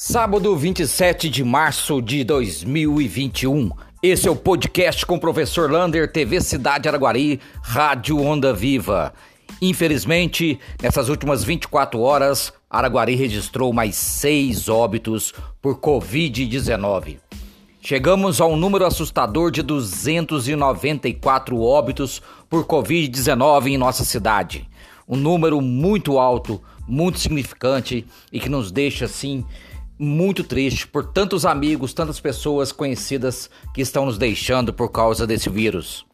[0.00, 3.72] Sábado 27 de março de 2021.
[4.00, 9.12] Esse é o podcast com o professor Lander, TV Cidade Araguari, Rádio Onda Viva.
[9.60, 17.16] Infelizmente, nessas últimas 24 horas, Araguari registrou mais seis óbitos por Covid-19.
[17.80, 24.70] Chegamos a um número assustador de 294 óbitos por Covid-19 em nossa cidade.
[25.08, 29.44] Um número muito alto, muito significante e que nos deixa assim
[29.98, 35.50] muito triste por tantos amigos, tantas pessoas conhecidas que estão nos deixando por causa desse
[35.50, 36.06] vírus.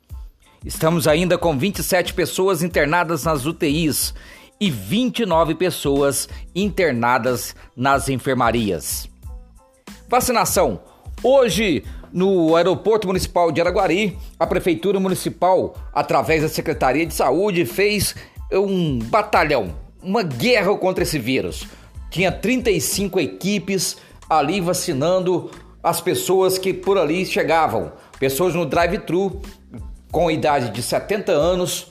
[0.64, 4.14] Estamos ainda com 27 pessoas internadas nas UTIs
[4.58, 9.06] e 29 pessoas internadas nas enfermarias.
[10.08, 10.80] Vacinação.
[11.22, 18.14] Hoje, no Aeroporto Municipal de Araguari, a Prefeitura Municipal, através da Secretaria de Saúde, fez
[18.50, 21.66] um batalhão, uma guerra contra esse vírus
[22.14, 23.96] tinha 35 equipes
[24.30, 25.50] ali vacinando
[25.82, 27.90] as pessoas que por ali chegavam.
[28.20, 29.42] Pessoas no drive-thru
[30.12, 31.88] com idade de 70 anos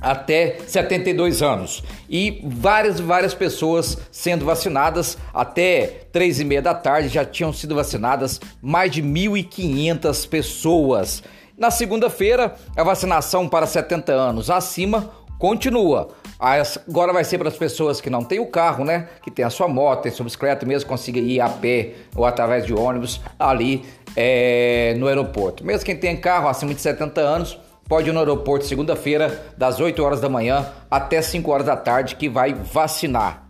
[0.00, 7.08] até 72 anos e várias várias pessoas sendo vacinadas até três e meia da tarde
[7.08, 11.22] já tinham sido vacinadas mais de 1.500 pessoas.
[11.56, 16.08] Na segunda-feira a vacinação para 70 anos acima continua.
[16.38, 19.08] Agora vai ser para as pessoas que não têm o carro, né?
[19.22, 22.64] Que tem a sua moto, tem sua bicicleta, mesmo consiga ir a pé ou através
[22.64, 23.84] de ônibus ali
[24.16, 25.64] é, no aeroporto.
[25.64, 30.02] Mesmo quem tem carro acima de 70 anos, pode ir no aeroporto segunda-feira, das 8
[30.02, 33.48] horas da manhã até 5 horas da tarde, que vai vacinar.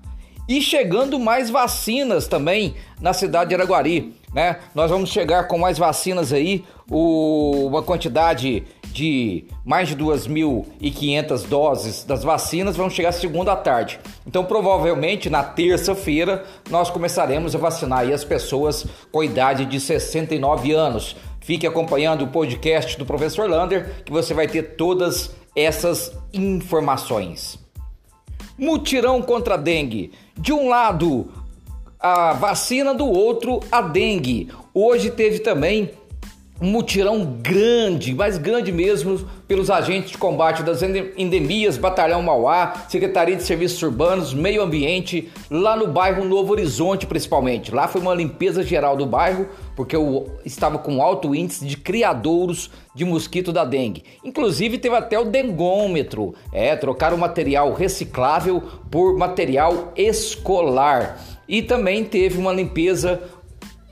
[0.48, 4.56] E chegando mais vacinas também na cidade de Araguari, né?
[4.74, 8.64] Nós vamos chegar com mais vacinas aí, o, uma quantidade
[8.98, 14.00] de mais de 2.500 doses das vacinas vão chegar segunda tarde.
[14.26, 21.14] Então, provavelmente na terça-feira nós começaremos a vacinar as pessoas com idade de 69 anos.
[21.40, 27.56] Fique acompanhando o podcast do professor Lander que você vai ter todas essas informações.
[28.58, 30.10] Mutirão contra a dengue.
[30.36, 31.30] De um lado,
[32.00, 34.48] a vacina, do outro, a dengue.
[34.74, 35.92] Hoje teve também
[36.60, 43.36] um mutirão grande, mais grande mesmo, pelos agentes de combate das endemias, Batalhão Mauá, Secretaria
[43.36, 47.72] de Serviços Urbanos, Meio Ambiente, lá no bairro Novo Horizonte principalmente.
[47.72, 52.70] Lá foi uma limpeza geral do bairro, porque eu estava com alto índice de criadouros
[52.94, 54.02] de mosquito da dengue.
[54.24, 61.18] Inclusive teve até o dengômetro, é, trocar o material reciclável por material escolar.
[61.48, 63.22] E também teve uma limpeza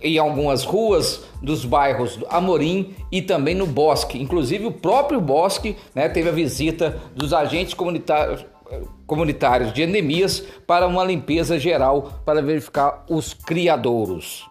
[0.00, 4.20] em algumas ruas dos bairros Amorim e também no Bosque.
[4.20, 8.44] Inclusive o próprio Bosque né, teve a visita dos agentes comunitários,
[9.06, 14.46] comunitários de endemias para uma limpeza geral para verificar os criadouros.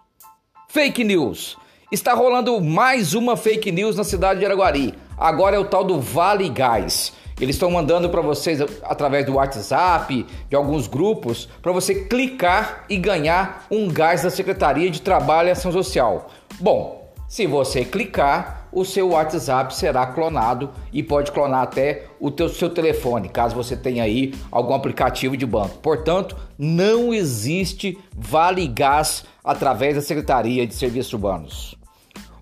[0.68, 1.56] Fake news.
[1.92, 4.94] Está rolando mais uma fake news na cidade de Araguari.
[5.16, 7.12] Agora é o tal do Vale Gás.
[7.40, 12.96] Eles estão mandando para vocês através do WhatsApp, de alguns grupos, para você clicar e
[12.96, 16.30] ganhar um gás da Secretaria de Trabalho e Ação Social.
[16.58, 22.48] Bom, se você clicar, o seu WhatsApp será clonado e pode clonar até o teu,
[22.48, 25.78] seu telefone, caso você tenha aí algum aplicativo de banco.
[25.78, 31.74] Portanto, não existe Vale Gás através da Secretaria de Serviços Urbanos.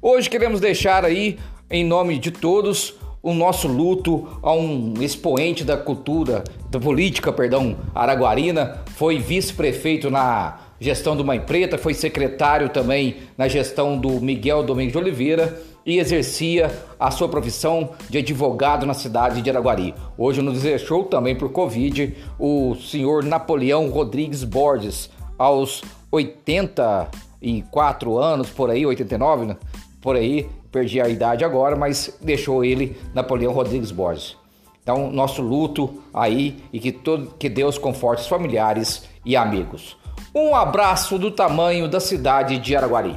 [0.03, 1.39] Hoje queremos deixar aí,
[1.71, 7.75] em nome de todos, o nosso luto a um expoente da cultura, da política, perdão,
[7.95, 14.63] araguarina, foi vice-prefeito na gestão do Mãe Preta, foi secretário também na gestão do Miguel
[14.63, 16.71] Domingos de Oliveira e exercia
[17.01, 19.95] a sua profissão de advogado na cidade de Araguari.
[20.19, 25.09] Hoje nos deixou também por Covid o senhor Napoleão Rodrigues Borges,
[25.39, 25.83] aos
[26.13, 29.57] 84 anos, por aí, 89, né?
[30.05, 34.37] por aí, perdi a idade agora, mas deixou ele Napoleão Rodrigues Borges.
[34.83, 39.97] Então, nosso luto aí e que, todo, que Deus conforte os familiares e amigos.
[40.35, 43.17] Um abraço do tamanho da cidade de Araguari.